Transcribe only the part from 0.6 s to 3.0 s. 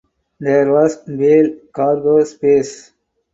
was (bale) cargo space.